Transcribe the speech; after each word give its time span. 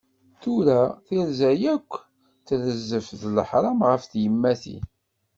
Tura 0.41 0.79
tirza 1.05 1.49
akk 1.73 1.91
d 2.01 2.43
trezzaf 2.47 3.07
d 3.19 3.21
leḥram 3.37 3.79
ɣef 3.89 4.03
tyemmatin. 4.11 4.83